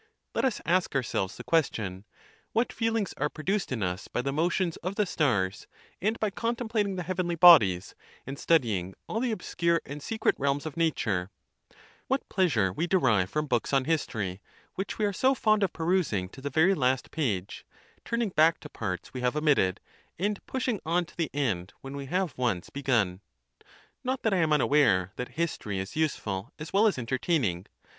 \ 0.19 0.33
Let 0.33 0.45
us 0.45 0.61
ask 0.65 0.95
ourselves 0.95 1.37
tbe 1.37 1.45
ques 1.45 1.69
tion, 1.75 2.05
what 2.53 2.73
feelings 2.73 3.13
are 3.17 3.29
produced 3.29 3.71
in 3.71 3.83
us 3.83 4.07
by 4.07 4.23
the 4.23 4.33
motions 4.33 4.75
of 4.77 4.95
tbe 4.95 5.07
stars 5.07 5.67
and 6.01 6.19
by 6.19 6.31
contemplating 6.31 6.95
the 6.95 7.03
heavenly 7.03 7.37
iKxhes 7.37 7.93
and 8.25 8.39
studying 8.39 8.95
all 9.07 9.19
the 9.19 9.31
obscure 9.31 9.79
and 9.85 10.01
secret 10.01 10.33
realms 10.39 10.65
of 10.65 10.75
nature; 10.75 11.29
what 12.07 12.27
pleasure 12.29 12.73
we 12.73 12.87
derive 12.87 13.29
from 13.29 13.45
books 13.45 13.73
on 13.73 13.85
liistory, 13.85 14.39
which 14.73 14.97
we 14.97 15.05
are 15.05 15.13
so 15.13 15.35
fond 15.35 15.61
of 15.61 15.71
perusing 15.71 16.29
to 16.29 16.41
the 16.41 16.49
very 16.49 16.73
last 16.73 17.11
page, 17.11 17.63
turning 18.03 18.29
back 18.29 18.59
to 18.61 18.69
parts 18.69 19.13
we 19.13 19.21
have 19.21 19.35
omitted, 19.35 19.79
and 20.17 20.43
pushing 20.47 20.79
on 20.83 21.05
to 21.05 21.15
the 21.15 21.29
end 21.31 21.73
when 21.81 21.95
we 21.95 22.07
have 22.07 22.35
once 22.39 22.71
be 22.71 22.81
ffun. 22.81 23.19
Not 24.03 24.23
that 24.23 24.33
I 24.33 24.37
am 24.37 24.51
unaware 24.51 25.11
that 25.17 25.27
history 25.37 25.77
is 25.77 25.95
useful 25.95 26.51
as 26.57 26.73
well 26.73 26.87
as 26.87 26.97
entertaining. 26.97 27.67